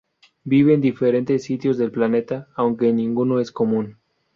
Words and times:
Vive 0.45 0.73
en 0.73 0.81
diferentes 0.81 1.43
sitios 1.43 1.77
del 1.77 1.91
planeta, 1.91 2.47
aunque 2.55 2.89
en 2.89 2.95
ninguno 2.95 3.39
es 3.39 3.51
común. 3.51 3.99